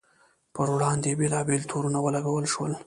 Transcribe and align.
پر 0.55 0.67
وړاندې 0.75 1.07
یې 1.11 1.17
بېلابېل 1.19 1.61
تورونه 1.71 1.99
ولګول 2.01 2.45
شول. 2.53 2.71